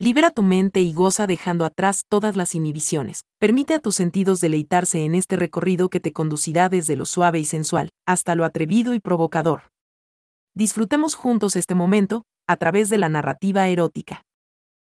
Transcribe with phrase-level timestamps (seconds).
[0.00, 3.24] Libera tu mente y goza dejando atrás todas las inhibiciones.
[3.40, 7.44] Permite a tus sentidos deleitarse en este recorrido que te conducirá desde lo suave y
[7.44, 9.72] sensual hasta lo atrevido y provocador.
[10.54, 14.22] Disfrutemos juntos este momento, a través de la narrativa erótica.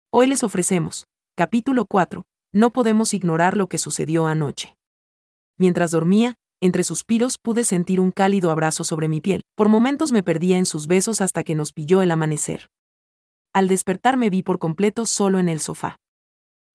[0.10, 2.24] Hoy les ofrecemos, capítulo 4,
[2.54, 4.78] no podemos ignorar lo que sucedió anoche.
[5.58, 9.42] Mientras dormía, entre suspiros pude sentir un cálido abrazo sobre mi piel.
[9.56, 12.70] Por momentos me perdía en sus besos hasta que nos pilló el amanecer.
[13.54, 15.98] Al despertar me vi por completo solo en el sofá.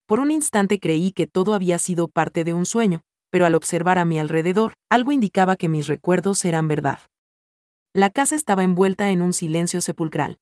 [0.05, 3.99] Por un instante creí que todo había sido parte de un sueño, pero al observar
[3.99, 6.99] a mi alrededor, algo indicaba que mis recuerdos eran verdad.
[7.93, 10.39] La casa estaba envuelta en un silencio sepulcral.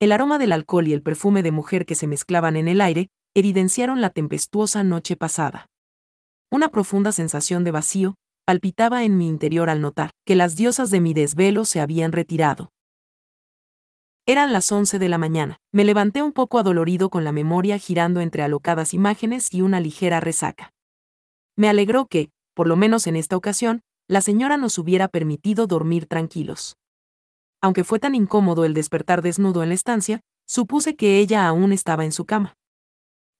[0.00, 3.08] El aroma del alcohol y el perfume de mujer que se mezclaban en el aire
[3.34, 5.66] evidenciaron la tempestuosa noche pasada.
[6.50, 11.00] Una profunda sensación de vacío, palpitaba en mi interior al notar que las diosas de
[11.00, 12.70] mi desvelo se habían retirado.
[14.26, 15.58] Eran las once de la mañana.
[15.70, 20.18] Me levanté un poco adolorido con la memoria girando entre alocadas imágenes y una ligera
[20.18, 20.72] resaca.
[21.56, 26.06] Me alegró que, por lo menos en esta ocasión, la señora nos hubiera permitido dormir
[26.06, 26.78] tranquilos.
[27.60, 32.06] Aunque fue tan incómodo el despertar desnudo en la estancia, supuse que ella aún estaba
[32.06, 32.56] en su cama.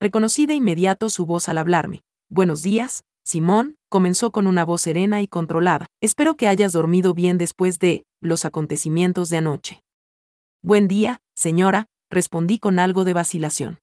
[0.01, 2.03] Reconocí de inmediato su voz al hablarme.
[2.29, 5.87] Buenos días, Simón, comenzó con una voz serena y controlada.
[6.03, 9.84] Espero que hayas dormido bien después de los acontecimientos de anoche.
[10.67, 13.81] Buen día, señora, respondí con algo de vacilación.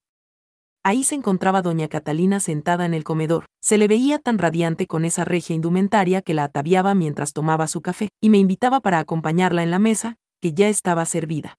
[0.82, 3.46] Ahí se encontraba doña Catalina sentada en el comedor.
[3.60, 7.82] Se le veía tan radiante con esa regia indumentaria que la ataviaba mientras tomaba su
[7.82, 11.54] café, y me invitaba para acompañarla en la mesa, que ya estaba servida.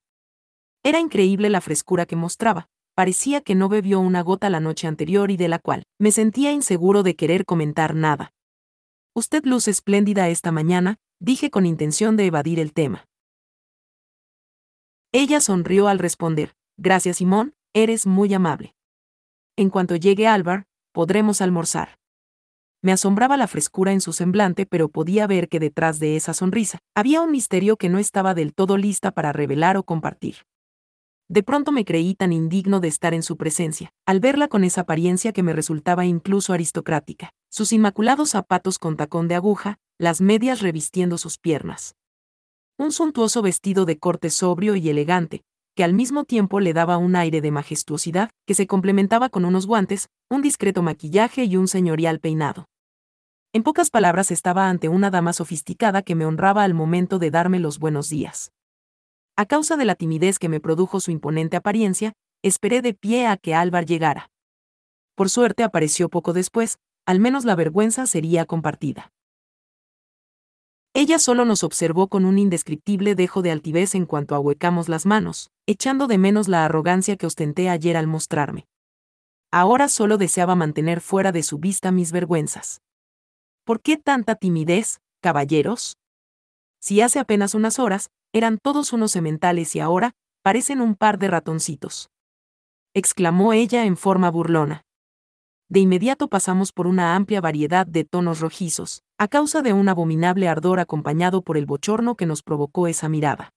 [0.83, 5.31] Era increíble la frescura que mostraba, parecía que no bebió una gota la noche anterior
[5.31, 8.33] y de la cual me sentía inseguro de querer comentar nada.
[9.15, 13.05] Usted luce espléndida esta mañana, dije con intención de evadir el tema.
[15.15, 18.73] Ella sonrió al responder, Gracias Simón, eres muy amable.
[19.55, 21.99] En cuanto llegue Álvar, podremos almorzar.
[22.81, 26.79] Me asombraba la frescura en su semblante, pero podía ver que detrás de esa sonrisa
[26.95, 30.37] había un misterio que no estaba del todo lista para revelar o compartir.
[31.29, 34.81] De pronto me creí tan indigno de estar en su presencia, al verla con esa
[34.81, 40.61] apariencia que me resultaba incluso aristocrática, sus inmaculados zapatos con tacón de aguja, las medias
[40.61, 41.95] revistiendo sus piernas.
[42.79, 45.43] Un suntuoso vestido de corte sobrio y elegante,
[45.75, 49.67] que al mismo tiempo le daba un aire de majestuosidad, que se complementaba con unos
[49.67, 52.65] guantes, un discreto maquillaje y un señorial peinado.
[53.53, 57.59] En pocas palabras estaba ante una dama sofisticada que me honraba al momento de darme
[57.59, 58.51] los buenos días.
[59.35, 63.37] A causa de la timidez que me produjo su imponente apariencia, esperé de pie a
[63.37, 64.31] que Álvar llegara.
[65.13, 69.12] Por suerte apareció poco después, al menos la vergüenza sería compartida.
[70.95, 75.49] Ella solo nos observó con un indescriptible dejo de altivez en cuanto ahuecamos las manos,
[75.65, 78.67] echando de menos la arrogancia que ostenté ayer al mostrarme.
[79.51, 82.81] Ahora solo deseaba mantener fuera de su vista mis vergüenzas.
[83.65, 85.97] ¿Por qué tanta timidez, caballeros?
[86.79, 90.11] Si hace apenas unas horas, eran todos unos sementales y ahora,
[90.43, 92.09] parecen un par de ratoncitos.
[92.93, 94.83] exclamó ella en forma burlona.
[95.69, 100.47] De inmediato pasamos por una amplia variedad de tonos rojizos, a causa de un abominable
[100.47, 103.49] ardor acompañado por el bochorno que nos provocó esa mirada.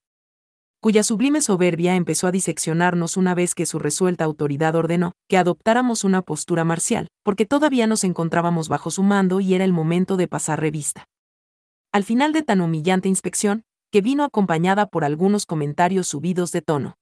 [0.79, 6.03] Cuya sublime soberbia empezó a diseccionarnos una vez que su resuelta autoridad ordenó que adoptáramos
[6.03, 10.27] una postura marcial, porque todavía nos encontrábamos bajo su mando y era el momento de
[10.27, 11.05] pasar revista.
[11.91, 16.95] Al final de tan humillante inspección, que vino acompañada por algunos comentarios subidos de tono.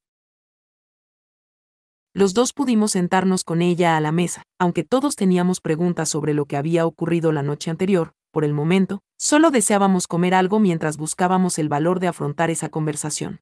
[2.17, 6.45] Los dos pudimos sentarnos con ella a la mesa, aunque todos teníamos preguntas sobre lo
[6.45, 11.59] que había ocurrido la noche anterior, por el momento, solo deseábamos comer algo mientras buscábamos
[11.59, 13.41] el valor de afrontar esa conversación.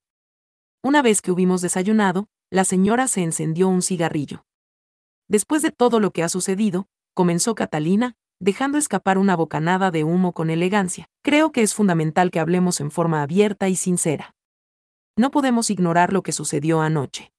[0.84, 4.44] Una vez que hubimos desayunado, la señora se encendió un cigarrillo.
[5.29, 10.34] Después de todo lo que ha sucedido, comenzó Catalina, dejando escapar una bocanada de humo
[10.34, 11.05] con elegancia.
[11.22, 14.34] Creo que es fundamental que hablemos en forma abierta y sincera.
[15.16, 17.34] No podemos ignorar lo que sucedió anoche.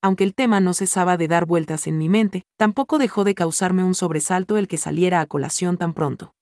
[0.00, 3.82] Aunque el tema no cesaba de dar vueltas en mi mente, tampoco dejó de causarme
[3.82, 6.34] un sobresalto el que saliera a colación tan pronto.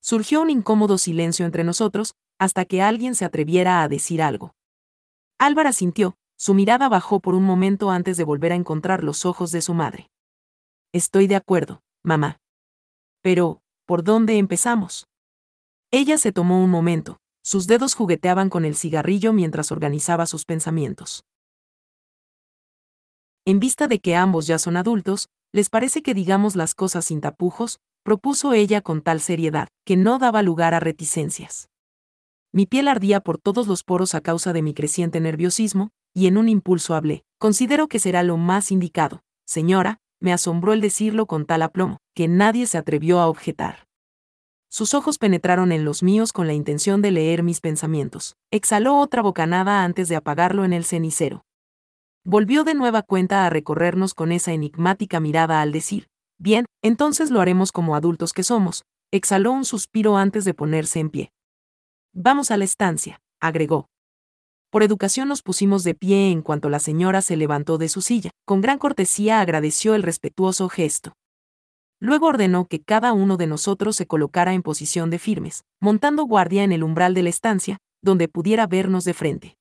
[0.00, 4.56] Surgió un incómodo silencio entre nosotros, hasta que alguien se atreviera a decir algo.
[5.38, 9.52] Álvara sintió, su mirada bajó por un momento antes de volver a encontrar los ojos
[9.52, 10.10] de su madre.
[10.92, 12.40] Estoy de acuerdo, mamá.
[13.20, 15.06] Pero, ¿por dónde empezamos?
[15.92, 21.24] Ella se tomó un momento, sus dedos jugueteaban con el cigarrillo mientras organizaba sus pensamientos.
[23.44, 27.20] En vista de que ambos ya son adultos, ¿les parece que digamos las cosas sin
[27.20, 27.80] tapujos?
[28.04, 31.68] propuso ella con tal seriedad, que no daba lugar a reticencias.
[32.52, 36.36] Mi piel ardía por todos los poros a causa de mi creciente nerviosismo, y en
[36.36, 37.22] un impulso hablé.
[37.38, 39.22] Considero que será lo más indicado.
[39.46, 43.86] Señora, me asombró el decirlo con tal aplomo, que nadie se atrevió a objetar.
[44.68, 48.34] Sus ojos penetraron en los míos con la intención de leer mis pensamientos.
[48.50, 51.44] Exhaló otra bocanada antes de apagarlo en el cenicero.
[52.24, 56.06] Volvió de nueva cuenta a recorrernos con esa enigmática mirada al decir,
[56.38, 58.82] Bien, entonces lo haremos como adultos que somos.
[59.12, 61.32] Exhaló un suspiro antes de ponerse en pie.
[62.12, 63.86] Vamos a la estancia, agregó.
[64.70, 68.30] Por educación nos pusimos de pie en cuanto la señora se levantó de su silla.
[68.44, 71.12] Con gran cortesía agradeció el respetuoso gesto.
[72.00, 76.64] Luego ordenó que cada uno de nosotros se colocara en posición de firmes, montando guardia
[76.64, 79.56] en el umbral de la estancia, donde pudiera vernos de frente.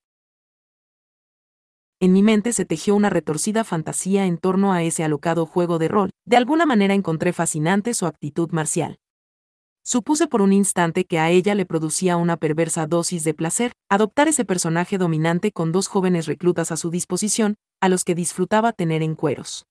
[2.03, 5.87] En mi mente se tejió una retorcida fantasía en torno a ese alocado juego de
[5.87, 6.09] rol.
[6.25, 8.97] De alguna manera encontré fascinante su actitud marcial.
[9.83, 14.27] Supuse por un instante que a ella le producía una perversa dosis de placer adoptar
[14.27, 19.03] ese personaje dominante con dos jóvenes reclutas a su disposición, a los que disfrutaba tener
[19.03, 19.67] en cueros.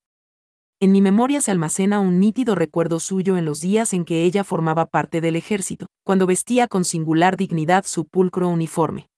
[0.79, 4.45] En mi memoria se almacena un nítido recuerdo suyo en los días en que ella
[4.45, 9.09] formaba parte del ejército, cuando vestía con singular dignidad su pulcro uniforme.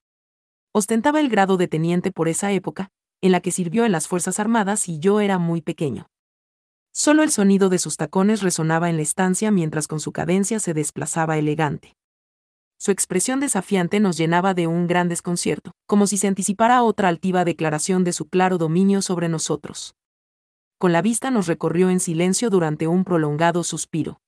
[0.75, 2.91] Ostentaba el grado de teniente por esa época,
[3.23, 6.09] en la que sirvió en las Fuerzas Armadas y yo era muy pequeño.
[6.93, 10.75] Solo el sonido de sus tacones resonaba en la estancia mientras con su cadencia se
[10.75, 11.97] desplazaba elegante.
[12.79, 17.45] Su expresión desafiante nos llenaba de un gran desconcierto, como si se anticipara otra altiva
[17.45, 19.95] declaración de su claro dominio sobre nosotros.
[20.79, 24.21] Con la vista nos recorrió en silencio durante un prolongado suspiro.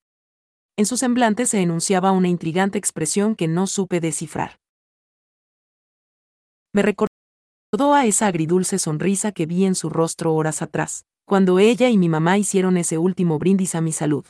[0.77, 4.61] En su semblante se enunciaba una intrigante expresión que no supe descifrar.
[6.73, 6.83] Me
[7.75, 11.99] recordó a esa agridulce sonrisa que vi en su rostro horas atrás, cuando ella y
[11.99, 14.25] mi mamá hicieron ese último brindis a mi salud.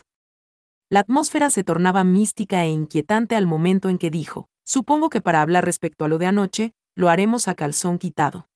[0.89, 5.43] La atmósfera se tornaba mística e inquietante al momento en que dijo, supongo que para
[5.43, 8.49] hablar respecto a lo de anoche, lo haremos a calzón quitado.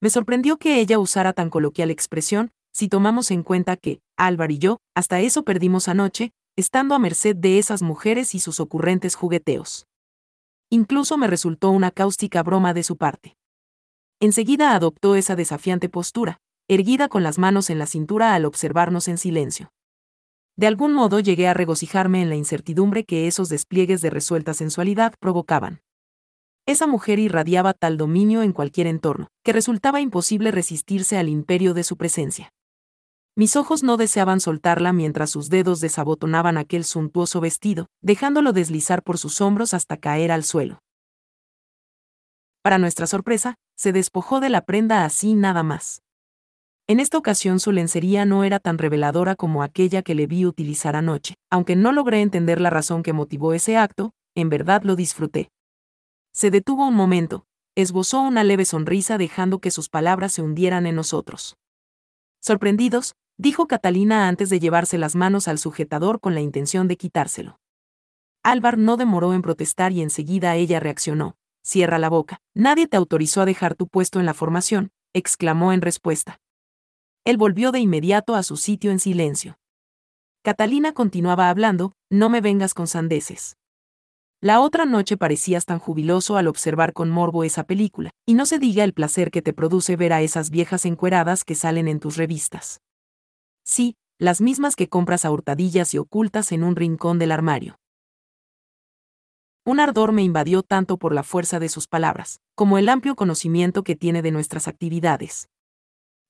[0.00, 4.58] Me sorprendió que ella usara tan coloquial expresión, si tomamos en cuenta que, Álvaro y
[4.58, 9.88] yo, hasta eso perdimos anoche, estando a merced de esas mujeres y sus ocurrentes jugueteos.
[10.70, 13.36] Incluso me resultó una cáustica broma de su parte.
[14.20, 16.38] Enseguida adoptó esa desafiante postura,
[16.68, 19.72] erguida con las manos en la cintura al observarnos en silencio.
[20.56, 25.14] De algún modo llegué a regocijarme en la incertidumbre que esos despliegues de resuelta sensualidad
[25.18, 25.80] provocaban.
[26.66, 31.84] Esa mujer irradiaba tal dominio en cualquier entorno, que resultaba imposible resistirse al imperio de
[31.84, 32.50] su presencia.
[33.36, 39.18] Mis ojos no deseaban soltarla mientras sus dedos desabotonaban aquel suntuoso vestido, dejándolo deslizar por
[39.18, 40.78] sus hombros hasta caer al suelo.
[42.64, 46.00] Para nuestra sorpresa, se despojó de la prenda así nada más.
[46.86, 50.96] En esta ocasión su lencería no era tan reveladora como aquella que le vi utilizar
[50.96, 51.34] anoche.
[51.50, 55.50] Aunque no logré entender la razón que motivó ese acto, en verdad lo disfruté.
[56.32, 57.44] Se detuvo un momento,
[57.74, 61.58] esbozó una leve sonrisa dejando que sus palabras se hundieran en nosotros.
[62.40, 67.60] Sorprendidos, dijo Catalina antes de llevarse las manos al sujetador con la intención de quitárselo.
[68.42, 71.36] Álvar no demoró en protestar y enseguida ella reaccionó.
[71.64, 72.40] Cierra la boca.
[72.54, 76.38] Nadie te autorizó a dejar tu puesto en la formación, exclamó en respuesta.
[77.24, 79.56] Él volvió de inmediato a su sitio en silencio.
[80.42, 83.56] Catalina continuaba hablando, no me vengas con sandeces.
[84.42, 88.58] La otra noche parecías tan jubiloso al observar con morbo esa película, y no se
[88.58, 92.18] diga el placer que te produce ver a esas viejas encueradas que salen en tus
[92.18, 92.82] revistas.
[93.64, 97.78] Sí, las mismas que compras a hurtadillas y ocultas en un rincón del armario.
[99.64, 103.82] Un ardor me invadió tanto por la fuerza de sus palabras, como el amplio conocimiento
[103.82, 105.48] que tiene de nuestras actividades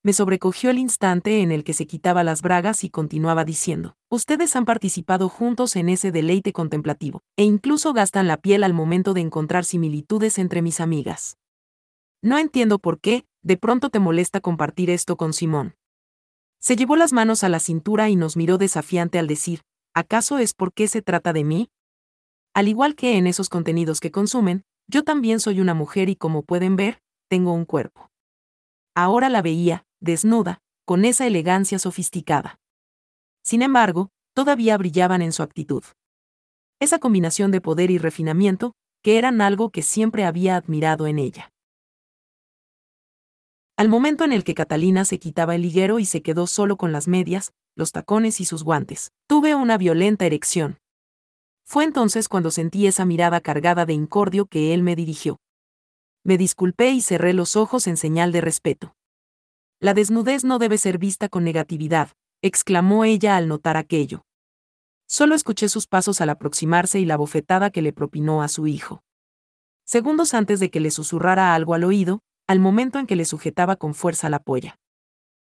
[0.05, 4.55] me sobrecogió el instante en el que se quitaba las bragas y continuaba diciendo, ustedes
[4.55, 9.23] han participado juntos en ese deleite contemplativo, e incluso gastan la piel al momento de
[9.23, 11.39] encontrar similitudes entre mis amigas.
[12.21, 15.75] No entiendo por qué, de pronto te molesta compartir esto con Simón.
[16.61, 19.63] Se llevó las manos a la cintura y nos miró desafiante al decir,
[19.95, 21.71] ¿acaso es porque se trata de mí?
[22.55, 26.43] Al igual que en esos contenidos que consumen, yo también soy una mujer y como
[26.43, 28.11] pueden ver, tengo un cuerpo.
[28.95, 32.61] Ahora la veía, desnuda, con esa elegancia sofisticada.
[33.43, 35.83] Sin embargo, todavía brillaban en su actitud.
[36.81, 41.53] Esa combinación de poder y refinamiento, que eran algo que siempre había admirado en ella.
[43.77, 46.93] Al momento en el que Catalina se quitaba el liguero y se quedó solo con
[46.93, 50.79] las medias, los tacones y sus guantes, tuve una violenta erección.
[51.65, 55.41] Fue entonces cuando sentí esa mirada cargada de incordio que él me dirigió.
[56.23, 58.95] Me disculpé y cerré los ojos en señal de respeto.
[59.81, 62.11] La desnudez no debe ser vista con negatividad,
[62.43, 64.25] exclamó ella al notar aquello.
[65.07, 69.03] Solo escuché sus pasos al aproximarse y la bofetada que le propinó a su hijo.
[69.85, 73.77] Segundos antes de que le susurrara algo al oído, al momento en que le sujetaba
[73.77, 74.79] con fuerza la polla.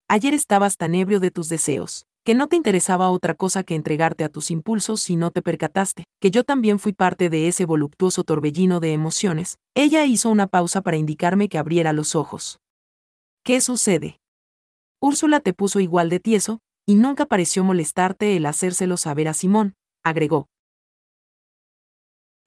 [0.08, 4.24] Ayer estabas tan ebrio de tus deseos, que no te interesaba otra cosa que entregarte
[4.24, 8.24] a tus impulsos si no te percataste, que yo también fui parte de ese voluptuoso
[8.24, 9.56] torbellino de emociones.
[9.74, 12.60] Ella hizo una pausa para indicarme que abriera los ojos.
[13.42, 14.20] ¿Qué sucede?
[15.00, 19.74] Úrsula te puso igual de tieso, y nunca pareció molestarte el hacérselo saber a Simón,
[20.04, 20.46] agregó.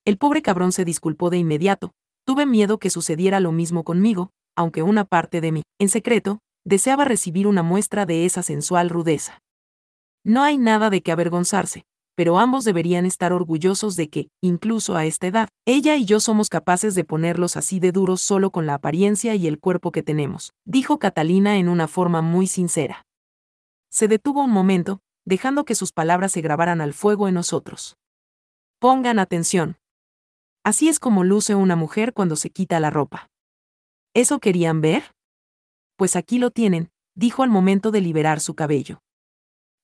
[0.05, 1.93] El pobre cabrón se disculpó de inmediato,
[2.25, 7.05] tuve miedo que sucediera lo mismo conmigo, aunque una parte de mí, en secreto, deseaba
[7.05, 9.42] recibir una muestra de esa sensual rudeza.
[10.25, 15.05] No hay nada de qué avergonzarse, pero ambos deberían estar orgullosos de que, incluso a
[15.05, 18.75] esta edad, ella y yo somos capaces de ponerlos así de duros solo con la
[18.75, 23.05] apariencia y el cuerpo que tenemos, dijo Catalina en una forma muy sincera.
[23.89, 27.97] Se detuvo un momento, dejando que sus palabras se grabaran al fuego en nosotros.
[28.79, 29.77] Pongan atención.
[30.63, 33.29] Así es como luce una mujer cuando se quita la ropa.
[34.13, 35.03] ¿Eso querían ver?
[35.97, 39.01] Pues aquí lo tienen, dijo al momento de liberar su cabello.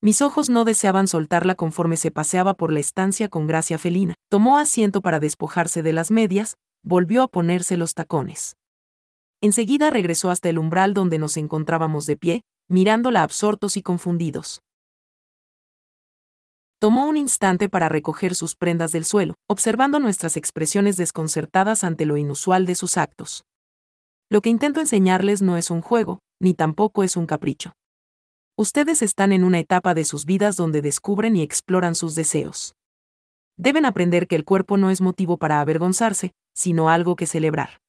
[0.02, 4.14] Mis ojos no deseaban soltarla conforme se paseaba por la estancia con gracia felina.
[4.30, 8.56] Tomó asiento para despojarse de las medias, volvió a ponerse los tacones.
[9.42, 14.62] Enseguida regresó hasta el umbral donde nos encontrábamos de pie, mirándola absortos y confundidos.
[16.78, 22.16] Tomó un instante para recoger sus prendas del suelo, observando nuestras expresiones desconcertadas ante lo
[22.16, 23.44] inusual de sus actos.
[24.30, 27.72] Lo que intento enseñarles no es un juego, ni tampoco es un capricho.
[28.60, 32.74] Ustedes están en una etapa de sus vidas donde descubren y exploran sus deseos.
[33.56, 37.80] Deben aprender que el cuerpo no es motivo para avergonzarse, sino algo que celebrar.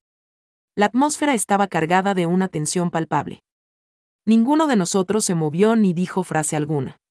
[0.77, 3.43] La atmósfera estaba cargada de una tensión palpable.
[4.25, 7.01] Ninguno de nosotros se movió ni dijo frase alguna.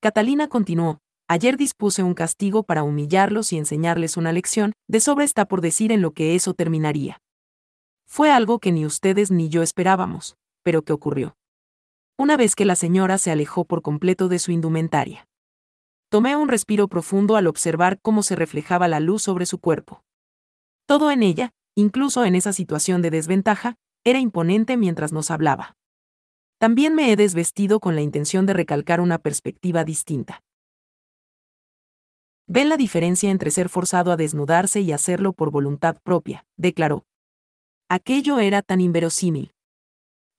[0.00, 0.96] Catalina continuó,
[1.28, 5.92] ayer dispuse un castigo para humillarlos y enseñarles una lección, de sobre está por decir
[5.92, 7.20] en lo que eso terminaría.
[8.06, 11.34] Fue algo que ni ustedes ni yo esperábamos, pero que ocurrió
[12.18, 15.28] una vez que la señora se alejó por completo de su indumentaria.
[16.10, 20.02] Tomé un respiro profundo al observar cómo se reflejaba la luz sobre su cuerpo.
[20.86, 25.76] Todo en ella, incluso en esa situación de desventaja, era imponente mientras nos hablaba.
[26.58, 30.42] También me he desvestido con la intención de recalcar una perspectiva distinta.
[32.48, 37.04] Ven la diferencia entre ser forzado a desnudarse y hacerlo por voluntad propia, declaró.
[37.88, 39.52] Aquello era tan inverosímil.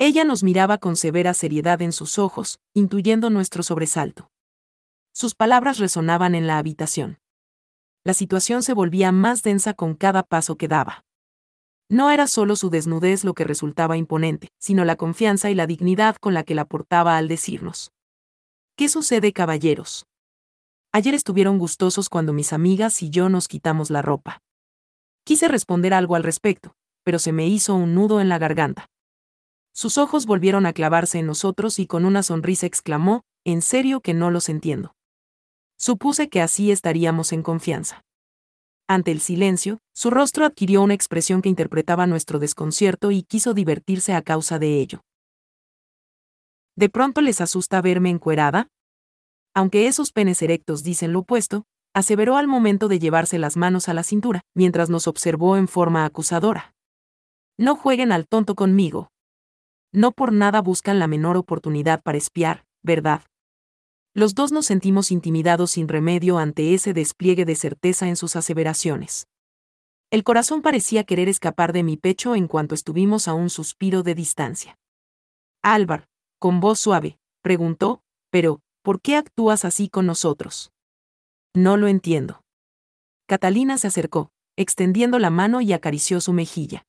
[0.01, 4.31] Ella nos miraba con severa seriedad en sus ojos, intuyendo nuestro sobresalto.
[5.11, 7.19] Sus palabras resonaban en la habitación.
[8.05, 11.03] La situación se volvía más densa con cada paso que daba.
[11.89, 16.15] No era solo su desnudez lo que resultaba imponente, sino la confianza y la dignidad
[16.15, 17.91] con la que la portaba al decirnos.
[18.77, 20.05] ¿Qué sucede, caballeros?
[20.93, 24.39] Ayer estuvieron gustosos cuando mis amigas y yo nos quitamos la ropa.
[25.25, 28.87] Quise responder algo al respecto, pero se me hizo un nudo en la garganta.
[29.73, 34.13] Sus ojos volvieron a clavarse en nosotros y con una sonrisa exclamó, en serio que
[34.13, 34.95] no los entiendo.
[35.77, 38.03] Supuse que así estaríamos en confianza.
[38.87, 44.13] Ante el silencio, su rostro adquirió una expresión que interpretaba nuestro desconcierto y quiso divertirse
[44.13, 45.01] a causa de ello.
[46.75, 48.67] ¿De pronto les asusta verme encuerada?
[49.53, 53.93] Aunque esos penes erectos dicen lo opuesto, aseveró al momento de llevarse las manos a
[53.93, 56.73] la cintura, mientras nos observó en forma acusadora.
[57.57, 59.11] No jueguen al tonto conmigo,
[59.91, 63.23] no por nada buscan la menor oportunidad para espiar, ¿verdad?
[64.13, 69.27] Los dos nos sentimos intimidados sin remedio ante ese despliegue de certeza en sus aseveraciones.
[70.11, 74.15] El corazón parecía querer escapar de mi pecho en cuanto estuvimos a un suspiro de
[74.15, 74.79] distancia.
[75.61, 76.07] Álvar,
[76.39, 80.71] con voz suave, preguntó, pero, ¿por qué actúas así con nosotros?
[81.55, 82.41] No lo entiendo.
[83.27, 86.85] Catalina se acercó, extendiendo la mano y acarició su mejilla.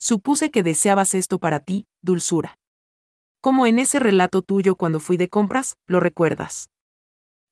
[0.00, 2.56] Supuse que deseabas esto para ti, dulzura.
[3.40, 6.70] Como en ese relato tuyo cuando fui de compras, lo recuerdas.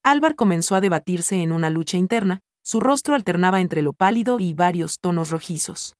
[0.04, 4.54] Álvar comenzó a debatirse en una lucha interna, su rostro alternaba entre lo pálido y
[4.54, 5.96] varios tonos rojizos.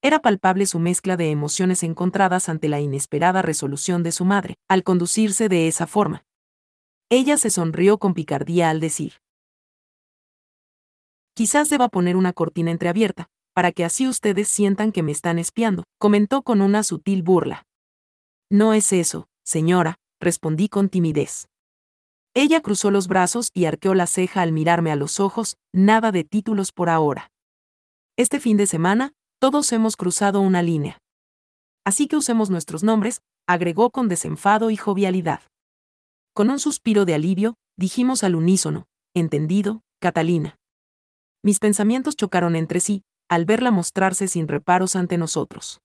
[0.00, 4.84] Era palpable su mezcla de emociones encontradas ante la inesperada resolución de su madre, al
[4.84, 6.24] conducirse de esa forma.
[7.10, 9.14] Ella se sonrió con picardía al decir.
[11.34, 15.82] Quizás deba poner una cortina entreabierta, para que así ustedes sientan que me están espiando,
[15.98, 17.64] comentó con una sutil burla.
[18.48, 21.48] No es eso, señora, respondí con timidez.
[22.34, 26.22] Ella cruzó los brazos y arqueó la ceja al mirarme a los ojos, nada de
[26.22, 27.32] títulos por ahora.
[28.16, 30.98] Este fin de semana, todos hemos cruzado una línea.
[31.84, 35.40] Así que usemos nuestros nombres, agregó con desenfado y jovialidad.
[36.32, 40.60] Con un suspiro de alivio, dijimos al unísono, entendido, Catalina.
[41.42, 45.80] Mis pensamientos chocaron entre sí, al verla mostrarse sin reparos ante nosotros.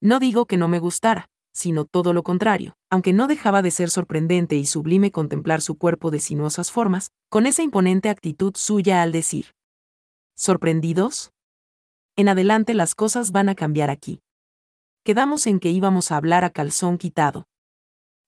[0.00, 3.88] No digo que no me gustara, sino todo lo contrario, aunque no dejaba de ser
[3.88, 9.12] sorprendente y sublime contemplar su cuerpo de sinuosas formas, con esa imponente actitud suya al
[9.12, 9.54] decir.
[10.34, 11.32] ¿Sorprendidos?
[12.16, 14.20] En adelante las cosas van a cambiar aquí.
[15.04, 17.46] Quedamos en que íbamos a hablar a calzón quitado.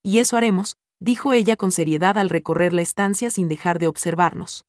[0.02, 4.64] Y eso haremos, dijo ella con seriedad al recorrer la estancia sin dejar de observarnos.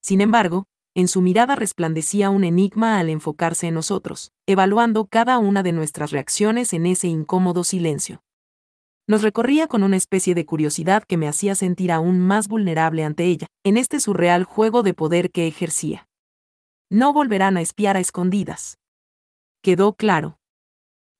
[0.00, 5.62] Sin embargo, en su mirada resplandecía un enigma al enfocarse en nosotros, evaluando cada una
[5.62, 8.22] de nuestras reacciones en ese incómodo silencio.
[9.06, 13.24] Nos recorría con una especie de curiosidad que me hacía sentir aún más vulnerable ante
[13.24, 16.08] ella, en este surreal juego de poder que ejercía.
[16.90, 18.78] No volverán a espiar a escondidas.
[19.62, 20.38] Quedó claro.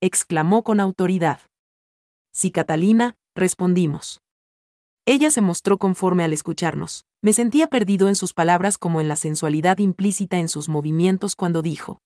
[0.00, 1.40] exclamó con autoridad.
[2.32, 4.22] Sí, Catalina, respondimos.
[5.08, 7.06] Ella se mostró conforme al escucharnos.
[7.22, 11.62] Me sentía perdido en sus palabras como en la sensualidad implícita en sus movimientos cuando
[11.62, 12.00] dijo.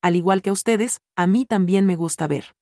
[0.00, 2.56] Al igual que a ustedes, a mí también me gusta ver.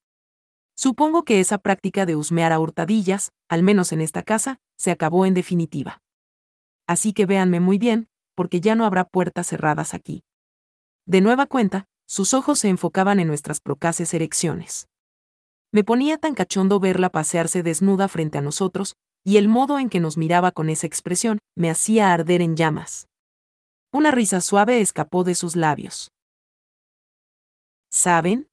[0.74, 5.26] Supongo que esa práctica de husmear a hurtadillas, al menos en esta casa, se acabó
[5.26, 6.02] en definitiva.
[6.88, 10.24] Así que véanme muy bien, porque ya no habrá puertas cerradas aquí.
[11.06, 14.88] De nueva cuenta, sus ojos se enfocaban en nuestras procaces erecciones.
[15.70, 20.00] Me ponía tan cachondo verla pasearse desnuda frente a nosotros, y el modo en que
[20.00, 23.08] nos miraba con esa expresión me hacía arder en llamas.
[23.92, 26.10] Una risa suave escapó de sus labios.
[27.90, 28.48] ¿Saben?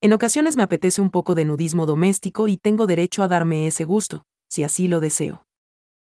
[0.00, 3.84] En ocasiones me apetece un poco de nudismo doméstico y tengo derecho a darme ese
[3.84, 5.44] gusto, si así lo deseo.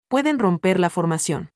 [0.09, 1.51] Pueden romper la formación.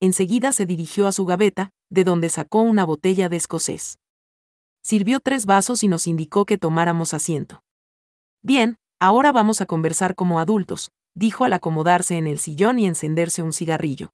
[0.00, 3.98] Enseguida se dirigió a su gaveta, de donde sacó una botella de escocés.
[4.82, 7.62] Sirvió tres vasos y nos indicó que tomáramos asiento.
[8.42, 13.42] Bien, ahora vamos a conversar como adultos, dijo al acomodarse en el sillón y encenderse
[13.42, 14.12] un cigarrillo.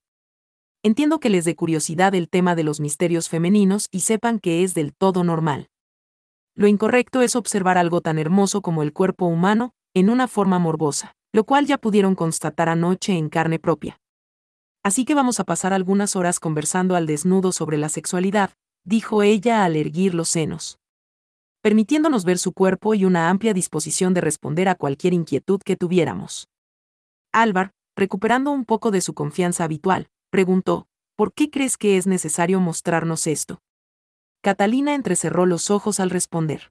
[0.82, 4.74] Entiendo que les dé curiosidad el tema de los misterios femeninos y sepan que es
[4.74, 5.70] del todo normal.
[6.54, 11.14] Lo incorrecto es observar algo tan hermoso como el cuerpo humano, en una forma morbosa,
[11.32, 14.00] lo cual ya pudieron constatar anoche en carne propia.
[14.84, 18.52] Así que vamos a pasar algunas horas conversando al desnudo sobre la sexualidad,
[18.84, 20.78] dijo ella al erguir los senos.
[21.60, 26.48] Permitiéndonos ver su cuerpo y una amplia disposición de responder a cualquier inquietud que tuviéramos.
[27.32, 30.86] Álvar, recuperando un poco de su confianza habitual, preguntó,
[31.16, 33.60] ¿por qué crees que es necesario mostrarnos esto?
[34.42, 36.70] Catalina entrecerró los ojos al responder.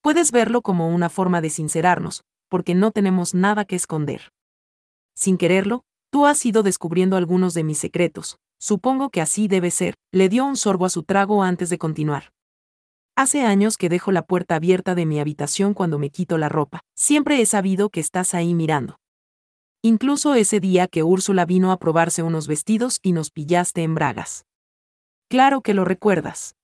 [0.00, 4.32] Puedes verlo como una forma de sincerarnos, porque no tenemos nada que esconder.
[5.14, 9.96] Sin quererlo, tú has ido descubriendo algunos de mis secretos, supongo que así debe ser,
[10.12, 12.32] le dio un sorbo a su trago antes de continuar.
[13.16, 16.80] Hace años que dejo la puerta abierta de mi habitación cuando me quito la ropa.
[16.94, 18.98] Siempre he sabido que estás ahí mirando.
[19.82, 24.44] Incluso ese día que Úrsula vino a probarse unos vestidos y nos pillaste en bragas.
[25.28, 26.54] Claro que lo recuerdas.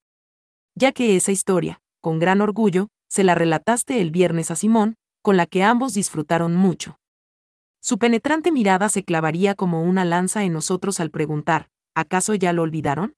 [0.74, 5.36] Ya que esa historia, con gran orgullo, se la relataste el viernes a Simón, con
[5.36, 6.98] la que ambos disfrutaron mucho.
[7.80, 12.62] Su penetrante mirada se clavaría como una lanza en nosotros al preguntar, ¿acaso ya lo
[12.62, 13.14] olvidaron?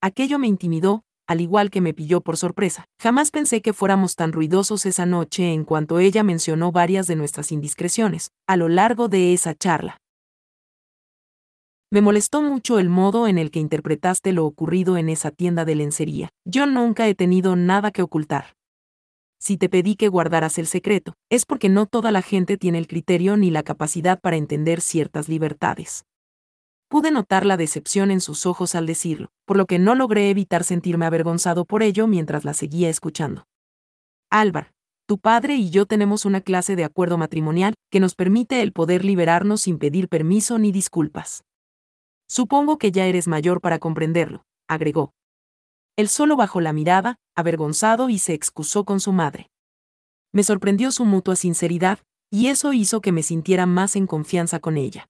[0.00, 2.86] Aquello me intimidó, al igual que me pilló por sorpresa.
[3.00, 7.52] Jamás pensé que fuéramos tan ruidosos esa noche en cuanto ella mencionó varias de nuestras
[7.52, 9.98] indiscreciones, a lo largo de esa charla.
[11.90, 15.74] Me molestó mucho el modo en el que interpretaste lo ocurrido en esa tienda de
[15.74, 16.30] lencería.
[16.46, 18.54] Yo nunca he tenido nada que ocultar.
[19.40, 22.88] Si te pedí que guardaras el secreto, es porque no toda la gente tiene el
[22.88, 26.04] criterio ni la capacidad para entender ciertas libertades.
[26.88, 30.64] Pude notar la decepción en sus ojos al decirlo, por lo que no logré evitar
[30.64, 33.46] sentirme avergonzado por ello mientras la seguía escuchando.
[34.30, 34.72] Álvar,
[35.06, 39.04] tu padre y yo tenemos una clase de acuerdo matrimonial que nos permite el poder
[39.04, 41.44] liberarnos sin pedir permiso ni disculpas.
[42.26, 45.12] Supongo que ya eres mayor para comprenderlo, agregó.
[45.96, 49.50] Él solo bajó la mirada, avergonzado, y se excusó con su madre.
[50.32, 51.98] Me sorprendió su mutua sinceridad,
[52.30, 55.08] y eso hizo que me sintiera más en confianza con ella.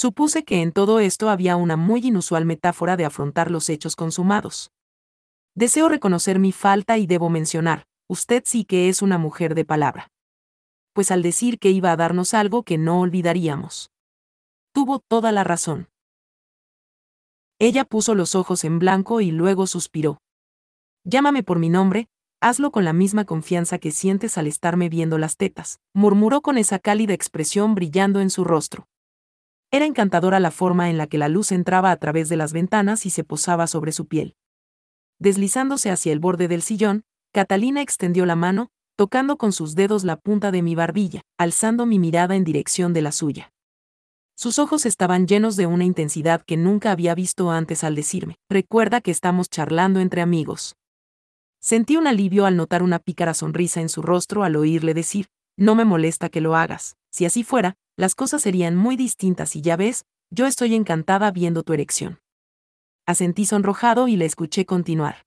[0.00, 4.70] Supuse que en todo esto había una muy inusual metáfora de afrontar los hechos consumados.
[5.56, 10.06] Deseo reconocer mi falta y debo mencionar, usted sí que es una mujer de palabra.
[10.92, 13.90] Pues al decir que iba a darnos algo que no olvidaríamos.
[14.72, 15.88] Tuvo toda la razón.
[17.58, 20.20] Ella puso los ojos en blanco y luego suspiró.
[21.02, 22.06] Llámame por mi nombre,
[22.40, 26.78] hazlo con la misma confianza que sientes al estarme viendo las tetas, murmuró con esa
[26.78, 28.86] cálida expresión brillando en su rostro.
[29.70, 33.04] Era encantadora la forma en la que la luz entraba a través de las ventanas
[33.04, 34.34] y se posaba sobre su piel.
[35.18, 40.16] Deslizándose hacia el borde del sillón, Catalina extendió la mano, tocando con sus dedos la
[40.16, 43.52] punta de mi barbilla, alzando mi mirada en dirección de la suya.
[44.34, 49.00] Sus ojos estaban llenos de una intensidad que nunca había visto antes al decirme, recuerda
[49.00, 50.76] que estamos charlando entre amigos.
[51.60, 55.26] Sentí un alivio al notar una pícara sonrisa en su rostro al oírle decir,
[55.56, 59.60] no me molesta que lo hagas, si así fuera, las cosas serían muy distintas y
[59.60, 62.20] ya ves, yo estoy encantada viendo tu erección.
[63.06, 65.24] Asentí sonrojado y le escuché continuar.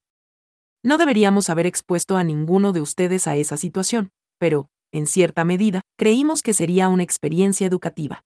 [0.82, 5.82] No deberíamos haber expuesto a ninguno de ustedes a esa situación, pero, en cierta medida,
[5.98, 8.24] creímos que sería una experiencia educativa.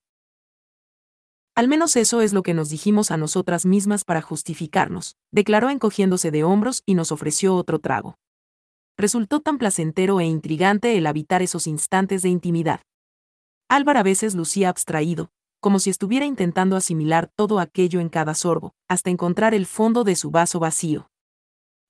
[1.56, 6.30] Al menos eso es lo que nos dijimos a nosotras mismas para justificarnos, declaró encogiéndose
[6.30, 8.14] de hombros y nos ofreció otro trago.
[8.96, 12.80] Resultó tan placentero e intrigante el habitar esos instantes de intimidad.
[13.68, 18.74] Álvaro a veces lucía abstraído, como si estuviera intentando asimilar todo aquello en cada sorbo,
[18.88, 21.10] hasta encontrar el fondo de su vaso vacío.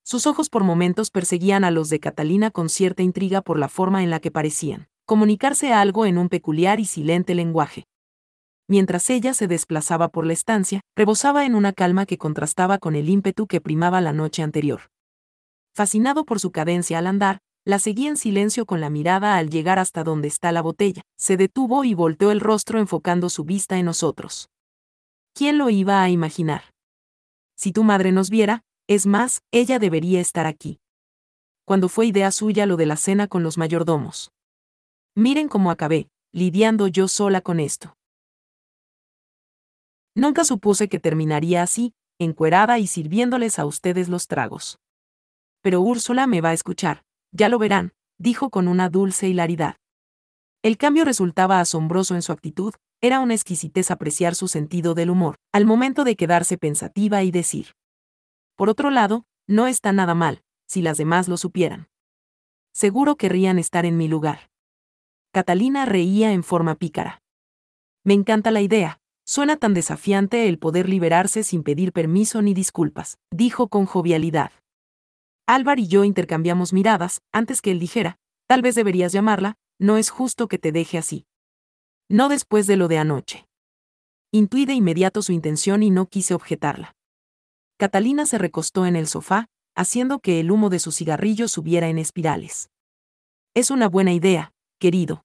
[0.03, 4.03] Sus ojos por momentos perseguían a los de Catalina con cierta intriga por la forma
[4.03, 7.87] en la que parecían comunicarse algo en un peculiar y silente lenguaje
[8.69, 13.09] mientras ella se desplazaba por la estancia, rebosaba en una calma que contrastaba con el
[13.09, 14.91] ímpetu que primaba la noche anterior.
[15.75, 19.81] Fascinado por su cadencia al andar, la seguía en silencio con la mirada al llegar
[19.81, 23.87] hasta donde está la botella, se detuvo y volteó el rostro enfocando su vista en
[23.87, 24.49] nosotros.
[25.35, 26.73] ¿Quién lo iba a imaginar?
[27.57, 30.79] Si tu madre nos viera, es más, ella debería estar aquí.
[31.65, 34.31] Cuando fue idea suya lo de la cena con los mayordomos.
[35.17, 37.97] Miren cómo acabé, lidiando yo sola con esto.
[40.15, 44.79] Nunca supuse que terminaría así, encuerada y sirviéndoles a ustedes los tragos.
[45.63, 47.03] Pero Úrsula me va a escuchar,
[47.37, 49.77] ya lo verán, dijo con una dulce hilaridad.
[50.63, 55.37] El cambio resultaba asombroso en su actitud, era una exquisitez apreciar su sentido del humor,
[55.53, 57.75] al momento de quedarse pensativa y decir.
[58.57, 61.89] Por otro lado, no está nada mal, si las demás lo supieran.
[62.73, 64.51] Seguro querrían estar en mi lugar.
[65.33, 67.23] Catalina reía en forma pícara.
[68.03, 73.19] Me encanta la idea, Suena tan desafiante el poder liberarse sin pedir permiso ni disculpas,
[73.33, 74.53] dijo con jovialidad.
[75.49, 80.11] Álvar y yo intercambiamos miradas, antes que él dijera, tal vez deberías llamarla, no es
[80.11, 81.25] justo que te deje así.
[82.09, 83.47] No después de lo de anoche.
[84.33, 86.97] Intuí de inmediato su intención y no quise objetarla.
[87.79, 91.99] Catalina se recostó en el sofá, haciendo que el humo de su cigarrillo subiera en
[91.99, 92.71] espirales.
[93.55, 95.25] Es una buena idea, querido.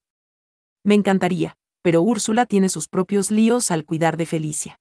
[0.84, 4.80] Me encantaría, pero Úrsula tiene sus propios líos al cuidar de Felicia.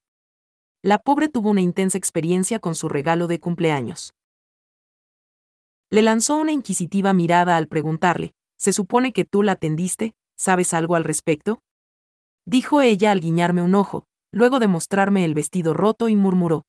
[0.82, 4.12] La pobre tuvo una intensa experiencia con su regalo de cumpleaños.
[5.92, 10.14] Le lanzó una inquisitiva mirada al preguntarle, ¿se supone que tú la atendiste?
[10.36, 11.62] ¿Sabes algo al respecto?
[12.46, 16.64] Dijo ella al guiñarme un ojo, luego de mostrarme el vestido roto y murmuró.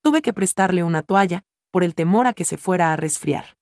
[0.00, 3.56] Tuve que prestarle una toalla, por el temor a que se fuera a resfriar.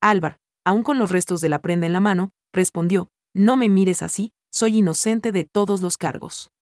[0.00, 4.02] Álvar, aún con los restos de la prenda en la mano, respondió, no me mires
[4.02, 6.52] así, soy inocente de todos los cargos.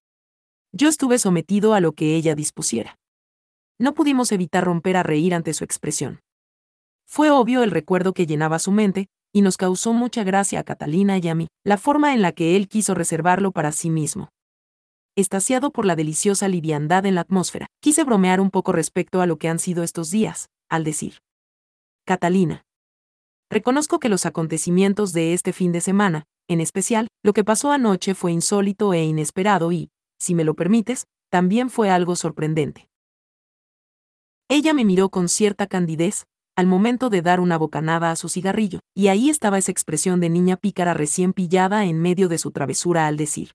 [0.72, 2.98] Yo estuve sometido a lo que ella dispusiera.
[3.78, 6.23] No pudimos evitar romper a reír ante su expresión.
[7.06, 11.18] Fue obvio el recuerdo que llenaba su mente, y nos causó mucha gracia a Catalina
[11.18, 14.30] y a mí, la forma en la que él quiso reservarlo para sí mismo.
[15.16, 19.36] Estaciado por la deliciosa liviandad en la atmósfera, quise bromear un poco respecto a lo
[19.38, 21.18] que han sido estos días, al decir.
[22.04, 22.64] Catalina.
[23.50, 28.14] Reconozco que los acontecimientos de este fin de semana, en especial, lo que pasó anoche
[28.14, 32.88] fue insólito e inesperado y, si me lo permites, también fue algo sorprendente.
[34.48, 38.80] Ella me miró con cierta candidez, al momento de dar una bocanada a su cigarrillo,
[38.94, 43.06] y ahí estaba esa expresión de niña pícara recién pillada en medio de su travesura
[43.06, 43.52] al decir.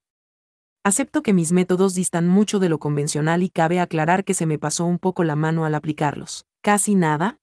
[0.83, 4.59] Acepto que mis métodos distan mucho de lo convencional y cabe aclarar que se me
[4.59, 6.45] pasó un poco la mano al aplicarlos.
[6.61, 7.37] ¿Casi nada?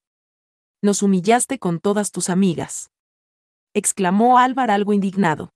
[0.82, 2.90] Nos humillaste con todas tus amigas
[3.76, 5.52] exclamó Álvar algo indignado.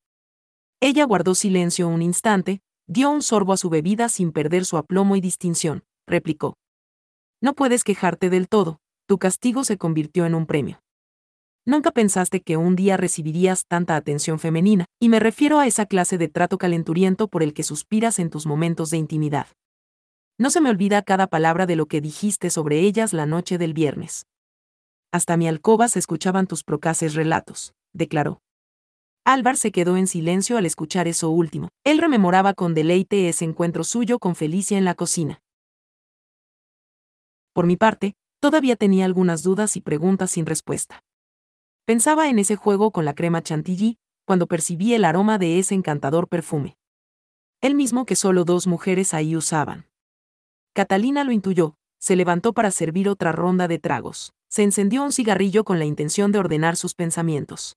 [0.79, 5.17] Ella guardó silencio un instante, dio un sorbo a su bebida sin perder su aplomo
[5.17, 6.59] y distinción, replicó.
[7.41, 8.79] No puedes quejarte del todo,
[9.11, 10.85] tu castigo se convirtió en un premio.
[11.67, 16.17] Nunca pensaste que un día recibirías tanta atención femenina, y me refiero a esa clase
[16.17, 19.49] de trato calenturiento por el que suspiras en tus momentos de intimidad.
[20.39, 23.75] No se me olvida cada palabra de lo que dijiste sobre ellas la noche del
[23.75, 24.27] viernes.
[25.11, 28.41] Hasta mi alcoba se escuchaban tus procaces relatos declaró.
[29.25, 31.71] Álvar se quedó en silencio al escuchar eso último.
[31.83, 35.41] Él rememoraba con deleite ese encuentro suyo con Felicia en la cocina.
[37.53, 41.05] Por mi parte, todavía tenía algunas dudas y preguntas sin respuesta.
[41.85, 46.29] Pensaba en ese juego con la crema chantilly, cuando percibí el aroma de ese encantador
[46.29, 46.77] perfume.
[47.61, 49.87] El mismo que solo dos mujeres ahí usaban.
[50.73, 54.33] Catalina lo intuyó, se levantó para servir otra ronda de tragos.
[54.49, 57.77] Se encendió un cigarrillo con la intención de ordenar sus pensamientos.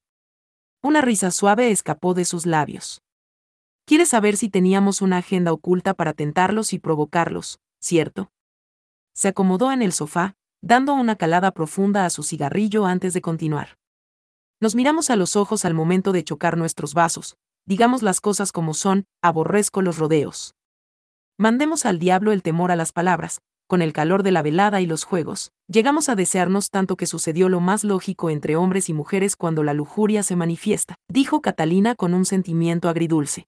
[0.81, 3.01] Una risa suave escapó de sus labios.
[3.85, 8.31] Quieres saber si teníamos una agenda oculta para tentarlos y provocarlos, ¿cierto?
[9.13, 13.77] Se acomodó en el sofá, dando una calada profunda a su cigarrillo antes de continuar.
[14.61, 17.35] Nos miramos a los ojos al momento de chocar nuestros vasos.
[17.65, 20.55] Digamos las cosas como son, aborrezco los rodeos.
[21.37, 24.85] Mandemos al diablo el temor a las palabras, con el calor de la velada y
[24.85, 29.35] los juegos, llegamos a desearnos tanto que sucedió lo más lógico entre hombres y mujeres
[29.35, 33.47] cuando la lujuria se manifiesta, dijo Catalina con un sentimiento agridulce.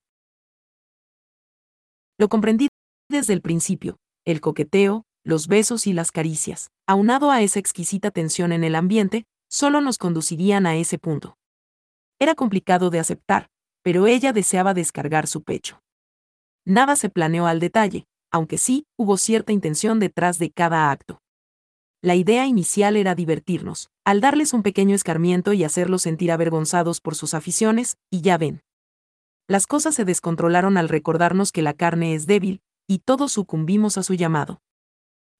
[2.17, 2.67] Lo comprendí
[3.09, 8.51] desde el principio, el coqueteo, los besos y las caricias, aunado a esa exquisita tensión
[8.51, 11.37] en el ambiente, solo nos conducirían a ese punto.
[12.19, 13.49] Era complicado de aceptar,
[13.81, 15.81] pero ella deseaba descargar su pecho.
[16.63, 21.21] Nada se planeó al detalle, aunque sí, hubo cierta intención detrás de cada acto.
[22.03, 27.15] La idea inicial era divertirnos, al darles un pequeño escarmiento y hacerlos sentir avergonzados por
[27.15, 28.61] sus aficiones, y ya ven.
[29.47, 34.03] Las cosas se descontrolaron al recordarnos que la carne es débil, y todos sucumbimos a
[34.03, 34.61] su llamado.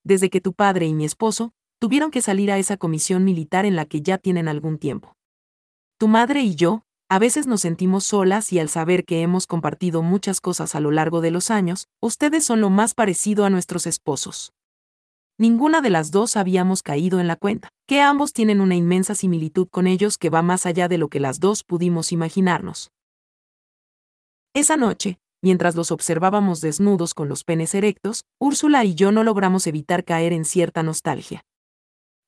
[0.06, 3.76] Desde que tu padre y mi esposo tuvieron que salir a esa comisión militar en
[3.76, 5.18] la que ya tienen algún tiempo.
[5.98, 10.04] Tu madre y yo, a veces nos sentimos solas y al saber que hemos compartido
[10.04, 13.88] muchas cosas a lo largo de los años, ustedes son lo más parecido a nuestros
[13.88, 14.54] esposos.
[15.39, 19.68] Ninguna de las dos habíamos caído en la cuenta, que ambos tienen una inmensa similitud
[19.68, 22.91] con ellos que va más allá de lo que las dos pudimos imaginarnos.
[24.54, 29.67] Esa noche, mientras los observábamos desnudos con los penes erectos, Úrsula y yo no logramos
[29.67, 31.43] evitar caer en cierta nostalgia.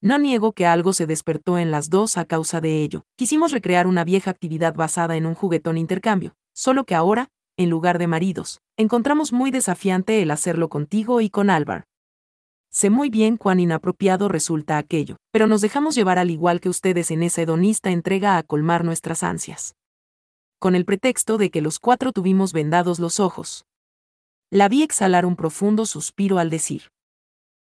[0.02, 3.06] No niego que algo se despertó en las dos a causa de ello.
[3.16, 7.98] Quisimos recrear una vieja actividad basada en un juguetón intercambio, solo que ahora, en lugar
[7.98, 11.86] de maridos, encontramos muy desafiante el hacerlo contigo y con Álvar.
[12.70, 17.10] Sé muy bien cuán inapropiado resulta aquello, pero nos dejamos llevar al igual que ustedes
[17.10, 19.74] en esa hedonista entrega a colmar nuestras ansias.
[20.60, 23.66] Con el pretexto de que los cuatro tuvimos vendados los ojos.
[24.50, 26.92] La vi exhalar un profundo suspiro al decir.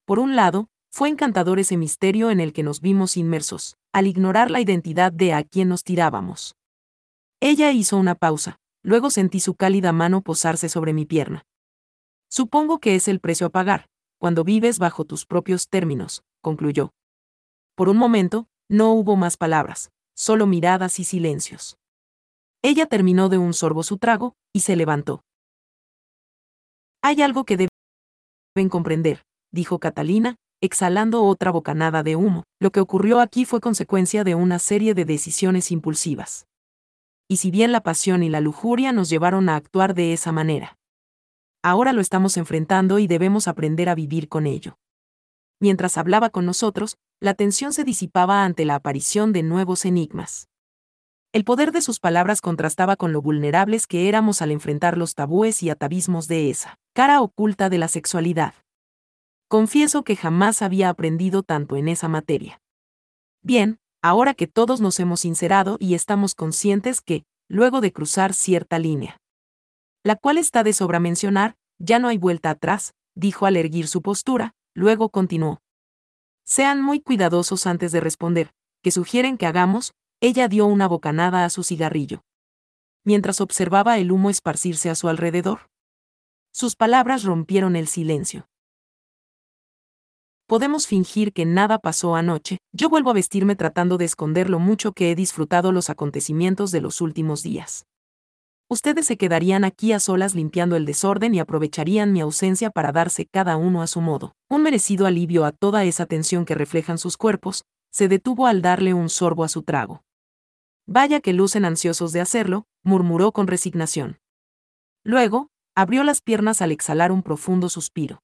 [0.06, 4.50] Por un lado, fue encantador ese misterio en el que nos vimos inmersos, al ignorar
[4.50, 6.56] la identidad de a quien nos tirábamos.
[7.40, 11.46] Ella hizo una pausa, luego sentí su cálida mano posarse sobre mi pierna.
[12.28, 13.86] Supongo que es el precio a pagar,
[14.18, 16.92] cuando vives bajo tus propios términos, concluyó.
[17.76, 21.78] Por un momento, no hubo más palabras, solo miradas y silencios.
[22.62, 25.24] Ella terminó de un sorbo su trago, y se levantó.
[27.02, 32.44] Hay algo que deben comprender, dijo Catalina, exhalando otra bocanada de humo.
[32.60, 36.48] Lo que ocurrió aquí fue consecuencia de una serie de decisiones impulsivas.
[37.30, 40.78] Y si bien la pasión y la lujuria nos llevaron a actuar de esa manera,
[41.64, 44.78] ahora lo estamos enfrentando y debemos aprender a vivir con ello.
[45.62, 50.50] Mientras hablaba con nosotros, la tensión se disipaba ante la aparición de nuevos enigmas.
[51.32, 55.62] El poder de sus palabras contrastaba con lo vulnerables que éramos al enfrentar los tabúes
[55.62, 58.56] y atavismos de esa cara oculta de la sexualidad.
[59.48, 62.60] Confieso que jamás había aprendido tanto en esa materia.
[63.44, 68.80] Bien, ahora que todos nos hemos sincerado y estamos conscientes que, luego de cruzar cierta
[68.80, 69.18] línea,
[70.04, 74.02] la cual está de sobra mencionar, ya no hay vuelta atrás, dijo al erguir su
[74.02, 75.62] postura, luego continuó.
[76.44, 81.50] Sean muy cuidadosos antes de responder, que sugieren que hagamos, ella dio una bocanada a
[81.50, 82.24] su cigarrillo.
[83.04, 85.70] Mientras observaba el humo esparcirse a su alrededor.
[86.52, 88.50] Sus palabras rompieron el silencio
[90.50, 94.94] podemos fingir que nada pasó anoche, yo vuelvo a vestirme tratando de esconder lo mucho
[94.94, 97.86] que he disfrutado los acontecimientos de los últimos días.
[98.68, 103.28] Ustedes se quedarían aquí a solas limpiando el desorden y aprovecharían mi ausencia para darse
[103.28, 104.34] cada uno a su modo.
[104.50, 108.96] Un merecido alivio a toda esa tensión que reflejan sus cuerpos, se detuvo al darle
[108.96, 110.02] un sorbo a su trago.
[110.92, 114.18] Vaya que lucen ansiosos de hacerlo, murmuró con resignación.
[115.04, 118.24] Luego, abrió las piernas al exhalar un profundo suspiro.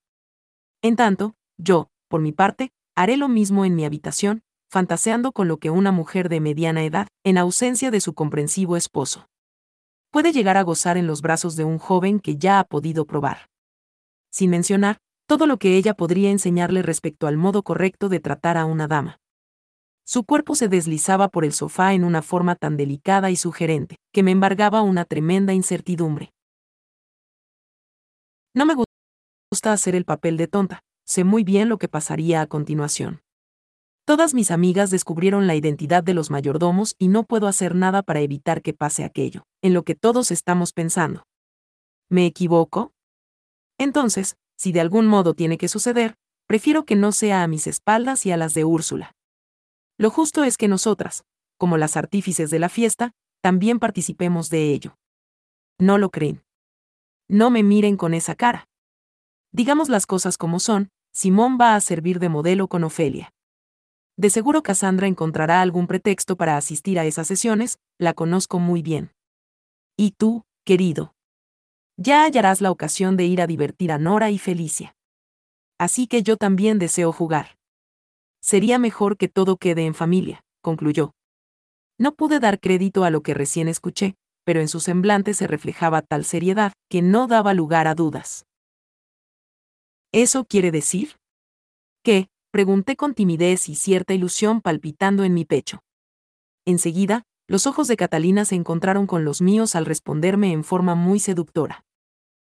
[0.82, 5.58] En tanto, yo, por mi parte, haré lo mismo en mi habitación, fantaseando con lo
[5.58, 9.30] que una mujer de mediana edad, en ausencia de su comprensivo esposo,
[10.10, 13.48] puede llegar a gozar en los brazos de un joven que ya ha podido probar.
[14.32, 14.98] Sin mencionar,
[15.28, 19.20] todo lo que ella podría enseñarle respecto al modo correcto de tratar a una dama.
[20.08, 24.22] Su cuerpo se deslizaba por el sofá en una forma tan delicada y sugerente, que
[24.22, 26.32] me embargaba una tremenda incertidumbre.
[28.54, 32.48] No me gusta hacer el papel de tonta, sé muy bien lo que pasaría a
[32.48, 33.22] continuación.
[34.06, 38.20] Todas mis amigas descubrieron la identidad de los mayordomos y no puedo hacer nada para
[38.20, 41.24] evitar que pase aquello, en lo que todos estamos pensando.
[42.10, 42.94] ¿Me equivoco?
[43.80, 46.14] Entonces, si de algún modo tiene que suceder,
[46.48, 49.15] prefiero que no sea a mis espaldas y a las de Úrsula.
[49.98, 51.24] Lo justo es que nosotras,
[51.58, 54.98] como las artífices de la fiesta, también participemos de ello.
[55.80, 56.44] ¿No lo creen?
[57.28, 58.68] No me miren con esa cara.
[59.52, 63.32] Digamos las cosas como son, Simón va a servir de modelo con Ofelia.
[64.18, 69.12] De seguro Cassandra encontrará algún pretexto para asistir a esas sesiones, la conozco muy bien.
[69.98, 71.14] Y tú, querido.
[71.98, 74.96] Ya hallarás la ocasión de ir a divertir a Nora y Felicia.
[75.78, 77.55] Así que yo también deseo jugar.
[78.46, 81.16] Sería mejor que todo quede en familia, concluyó.
[81.98, 86.04] No pude dar crédito a lo que recién escuché, pero en su semblante se reflejaba
[86.04, 88.46] tal seriedad que no daba lugar a dudas.
[90.12, 91.16] ¿Eso quiere decir?
[92.04, 92.28] ¿Qué?
[92.52, 95.80] Pregunté con timidez y cierta ilusión palpitando en mi pecho.
[96.68, 101.20] Enseguida, los ojos de Catalina se encontraron con los míos al responderme en forma muy
[101.20, 101.84] seductora.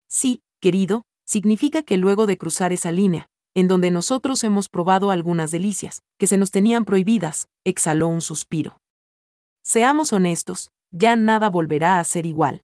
[0.10, 5.50] Sí, querido, significa que luego de cruzar esa línea, en donde nosotros hemos probado algunas
[5.50, 8.78] delicias, que se nos tenían prohibidas, exhaló un suspiro.
[9.64, 12.62] Seamos honestos, ya nada volverá a ser igual.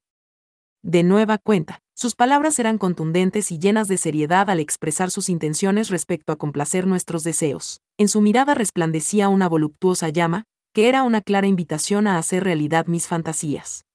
[0.83, 5.89] De nueva cuenta, sus palabras eran contundentes y llenas de seriedad al expresar sus intenciones
[5.89, 7.81] respecto a complacer nuestros deseos.
[7.97, 12.87] En su mirada resplandecía una voluptuosa llama, que era una clara invitación a hacer realidad
[12.87, 13.85] mis fantasías.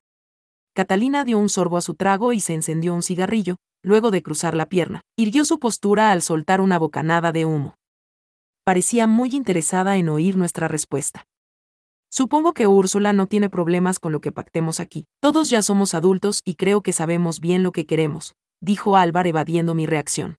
[0.75, 3.57] Catalina dio un sorbo a su trago y se encendió un cigarrillo,
[3.87, 7.77] luego de cruzar la pierna, irguió su postura al soltar una bocanada de humo.
[8.65, 11.25] Parecía muy interesada en oír nuestra respuesta.
[12.11, 15.07] Supongo que Úrsula no tiene problemas con lo que pactemos aquí.
[15.21, 19.77] Todos ya somos adultos y creo que sabemos bien lo que queremos, dijo Álvar evadiendo
[19.77, 20.35] mi reacción.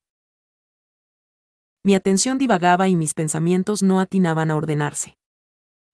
[1.86, 5.16] Mi atención divagaba y mis pensamientos no atinaban a ordenarse.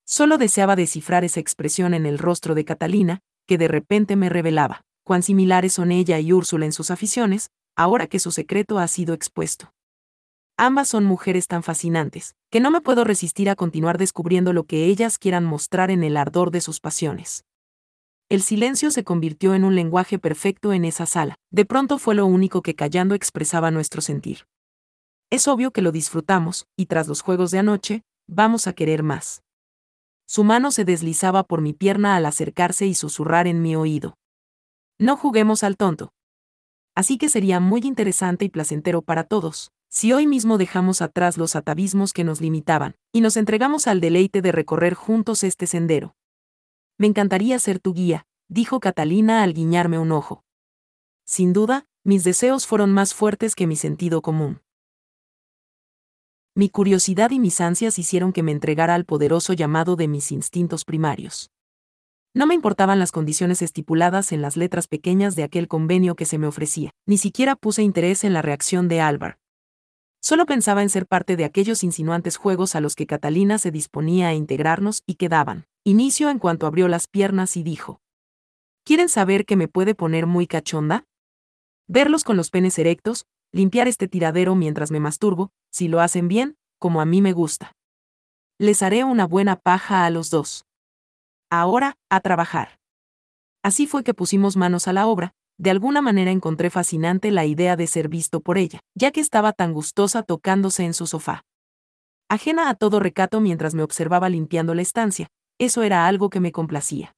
[0.07, 4.81] Solo deseaba descifrar esa expresión en el rostro de Catalina, que de repente me revelaba
[5.03, 9.13] cuán similares son ella y Úrsula en sus aficiones, ahora que su secreto ha sido
[9.13, 9.73] expuesto.
[10.57, 14.85] Ambas son mujeres tan fascinantes, que no me puedo resistir a continuar descubriendo lo que
[14.85, 17.43] ellas quieran mostrar en el ardor de sus pasiones.
[18.29, 22.25] El silencio se convirtió en un lenguaje perfecto en esa sala, de pronto fue lo
[22.25, 24.45] único que callando expresaba nuestro sentir.
[25.29, 29.41] Es obvio que lo disfrutamos, y tras los juegos de anoche, vamos a querer más.
[30.27, 34.15] Su mano se deslizaba por mi pierna al acercarse y susurrar en mi oído.
[34.99, 36.13] No juguemos al tonto.
[36.95, 41.55] Así que sería muy interesante y placentero para todos, si hoy mismo dejamos atrás los
[41.55, 46.15] atavismos que nos limitaban, y nos entregamos al deleite de recorrer juntos este sendero.
[46.97, 50.43] Me encantaría ser tu guía, dijo Catalina al guiñarme un ojo.
[51.25, 54.61] Sin duda, mis deseos fueron más fuertes que mi sentido común.
[56.55, 60.85] Mi curiosidad y mis ansias hicieron que me entregara al poderoso llamado de mis instintos
[60.85, 61.52] primarios.
[62.33, 66.37] No me importaban las condiciones estipuladas en las letras pequeñas de aquel convenio que se
[66.37, 69.37] me ofrecía, ni siquiera puse interés en la reacción de Álvar,
[70.25, 74.29] Solo pensaba en ser parte de aquellos insinuantes juegos a los que Catalina se disponía
[74.29, 77.99] a integrarnos y que daban inicio en cuanto abrió las piernas y dijo.
[78.85, 81.03] ¿Quieren saber que me puede poner muy cachonda?
[81.89, 86.55] Verlos con los penes erectos, limpiar este tiradero mientras me masturbo, si lo hacen bien,
[86.79, 87.73] como a mí me gusta.
[88.57, 90.63] Les haré una buena paja a los dos.
[91.55, 92.79] Ahora, a trabajar.
[93.63, 97.75] Así fue que pusimos manos a la obra, de alguna manera encontré fascinante la idea
[97.75, 101.43] de ser visto por ella, ya que estaba tan gustosa tocándose en su sofá.
[102.27, 105.27] Ajena a todo recato mientras me observaba limpiando la estancia,
[105.59, 107.13] eso era algo que me complacía.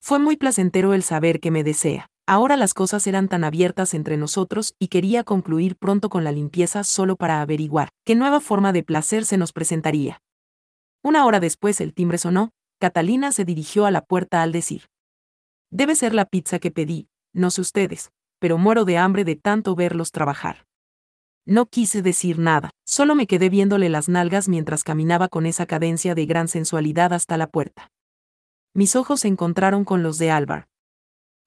[0.00, 2.06] Fue muy placentero el saber que me desea.
[2.26, 6.82] Ahora las cosas eran tan abiertas entre nosotros y quería concluir pronto con la limpieza
[6.82, 10.22] solo para averiguar qué nueva forma de placer se nos presentaría.
[11.02, 14.84] Una hora después el timbre sonó, Catalina se dirigió a la puerta al decir,
[15.70, 19.74] Debe ser la pizza que pedí, no sé ustedes, pero muero de hambre de tanto
[19.74, 20.66] verlos trabajar.
[21.44, 26.14] No quise decir nada, solo me quedé viéndole las nalgas mientras caminaba con esa cadencia
[26.14, 27.90] de gran sensualidad hasta la puerta.
[28.74, 30.68] Mis ojos se encontraron con los de Álvar.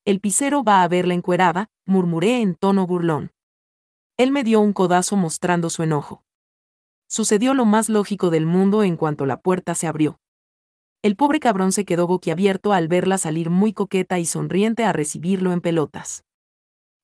[0.05, 3.31] El pisero va a verla encuerada, murmuré en tono burlón.
[4.17, 6.23] Él me dio un codazo mostrando su enojo.
[7.11, 10.21] Sucedió lo más lógico del mundo en cuanto la puerta se abrió.
[11.01, 15.51] El pobre cabrón se quedó boquiabierto al verla salir muy coqueta y sonriente a recibirlo
[15.51, 16.23] en pelotas.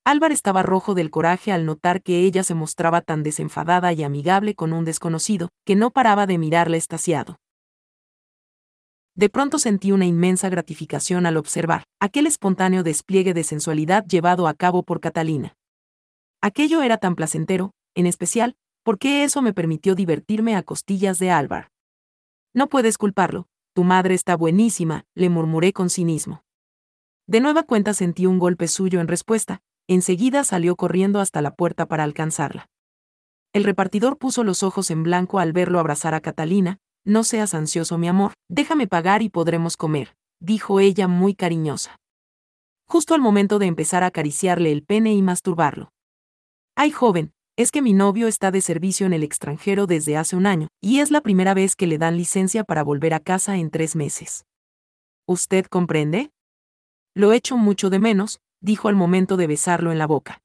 [0.06, 4.56] Álvar estaba rojo del coraje al notar que ella se mostraba tan desenfadada y amigable
[4.56, 7.36] con un desconocido, que no paraba de mirarla estasiado.
[9.14, 14.54] De pronto sentí una inmensa gratificación al observar aquel espontáneo despliegue de sensualidad llevado a
[14.54, 15.58] cabo por Catalina.
[16.40, 18.56] Aquello era tan placentero, en especial,
[18.88, 21.72] porque eso me permitió divertirme a costillas de Álvar.
[22.54, 26.46] No puedes culparlo, tu madre está buenísima, le murmuré con cinismo.
[27.28, 29.60] De nueva cuenta sentí un golpe suyo en respuesta,
[29.90, 32.70] enseguida salió corriendo hasta la puerta para alcanzarla.
[33.52, 37.98] El repartidor puso los ojos en blanco al verlo abrazar a Catalina, no seas ansioso
[37.98, 41.98] mi amor, déjame pagar y podremos comer, dijo ella muy cariñosa.
[42.88, 45.92] Justo al momento de empezar a acariciarle el pene y masturbarlo.
[46.78, 50.46] Ay joven, es que mi novio está de servicio en el extranjero desde hace un
[50.46, 53.72] año, y es la primera vez que le dan licencia para volver a casa en
[53.72, 54.46] tres meses.
[55.26, 56.30] ¿Usted comprende?
[57.16, 60.40] Lo echo mucho de menos, dijo al momento de besarlo en la boca.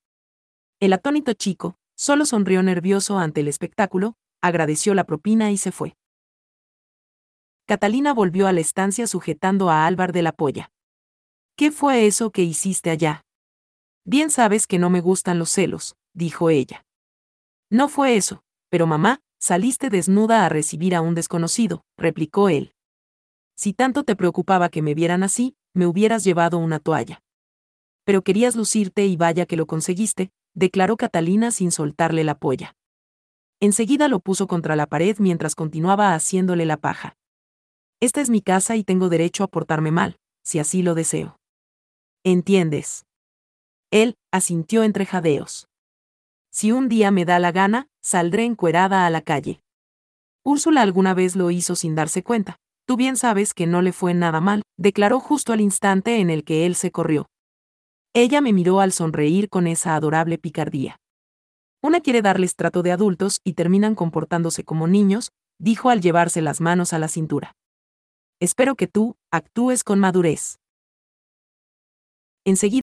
[0.80, 5.94] El atónito chico, solo sonrió nervioso ante el espectáculo, agradeció la propina y se fue.
[7.66, 10.70] Catalina volvió a la estancia sujetando a Álvar de la polla.
[11.56, 13.22] ¿Qué fue eso que hiciste allá?
[14.06, 16.86] Bien sabes que no me gustan los celos, dijo ella.
[17.72, 22.74] No fue eso, pero mamá, saliste desnuda a recibir a un desconocido, replicó él.
[23.56, 27.22] Si tanto te preocupaba que me vieran así, me hubieras llevado una toalla.
[28.04, 32.76] Pero querías lucirte y vaya que lo conseguiste, declaró Catalina sin soltarle la polla.
[33.58, 37.16] Enseguida lo puso contra la pared mientras continuaba haciéndole la paja.
[38.00, 41.38] Esta es mi casa y tengo derecho a portarme mal, si así lo deseo.
[42.22, 43.06] ¿Entiendes?
[43.90, 45.71] Él asintió entre jadeos.
[46.52, 49.62] Si un día me da la gana, saldré encuerada a la calle.
[50.44, 52.56] Úrsula alguna vez lo hizo sin darse cuenta.
[52.86, 56.44] Tú bien sabes que no le fue nada mal, declaró justo al instante en el
[56.44, 57.26] que él se corrió.
[58.12, 60.96] Ella me miró al sonreír con esa adorable picardía.
[61.82, 66.60] Una quiere darles trato de adultos y terminan comportándose como niños, dijo al llevarse las
[66.60, 67.54] manos a la cintura.
[68.40, 70.58] Espero que tú, actúes con madurez.
[72.44, 72.82] Enseguida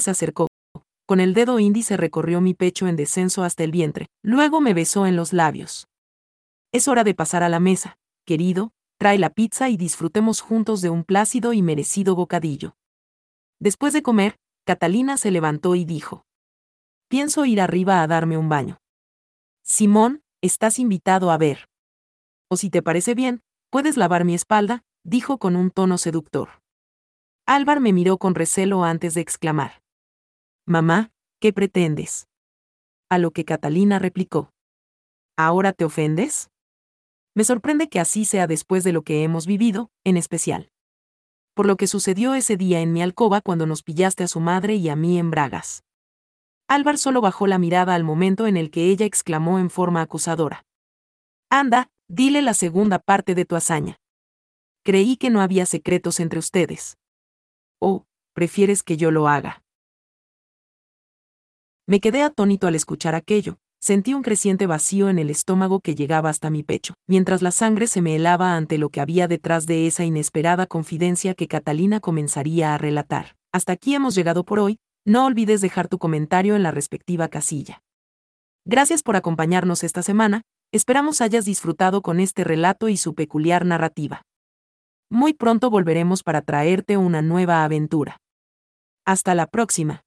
[0.00, 0.46] se acercó.
[1.06, 5.06] Con el dedo índice recorrió mi pecho en descenso hasta el vientre, luego me besó
[5.06, 5.88] en los labios.
[6.72, 10.90] Es hora de pasar a la mesa, querido, trae la pizza y disfrutemos juntos de
[10.90, 12.76] un plácido y merecido bocadillo.
[13.60, 16.26] Después de comer, Catalina se levantó y dijo.
[17.08, 18.78] Pienso ir arriba a darme un baño.
[19.62, 21.68] Simón, estás invitado a ver.
[22.48, 26.62] O si te parece bien, Puedes lavar mi espalda, dijo con un tono seductor.
[27.46, 29.82] Álvar me miró con recelo antes de exclamar.
[30.66, 31.10] Mamá,
[31.40, 32.28] ¿qué pretendes?
[33.08, 34.52] A lo que Catalina replicó.
[35.36, 36.50] ¿Ahora te ofendes?
[37.34, 40.70] Me sorprende que así sea después de lo que hemos vivido, en especial.
[41.54, 44.74] Por lo que sucedió ese día en mi alcoba cuando nos pillaste a su madre
[44.74, 45.84] y a mí en bragas.
[46.68, 50.66] Álvar solo bajó la mirada al momento en el que ella exclamó en forma acusadora.
[51.48, 53.98] Anda, Dile la segunda parte de tu hazaña.
[54.84, 56.98] Creí que no había secretos entre ustedes.
[57.80, 59.64] ¿O, prefieres que yo lo haga?
[61.86, 66.30] Me quedé atónito al escuchar aquello, sentí un creciente vacío en el estómago que llegaba
[66.30, 69.86] hasta mi pecho, mientras la sangre se me helaba ante lo que había detrás de
[69.86, 73.36] esa inesperada confidencia que Catalina comenzaría a relatar.
[73.52, 77.82] Hasta aquí hemos llegado por hoy, no olvides dejar tu comentario en la respectiva casilla.
[78.64, 84.22] Gracias por acompañarnos esta semana, Esperamos hayas disfrutado con este relato y su peculiar narrativa.
[85.10, 88.18] Muy pronto volveremos para traerte una nueva aventura.
[89.04, 90.02] Hasta la próxima.